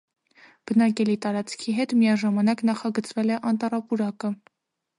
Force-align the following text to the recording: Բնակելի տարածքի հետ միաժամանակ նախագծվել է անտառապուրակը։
Բնակելի 0.71 1.17
տարածքի 1.25 1.75
հետ 1.81 1.93
միաժամանակ 2.01 2.65
նախագծվել 2.73 3.35
է 3.37 3.41
անտառապուրակը։ 3.53 4.37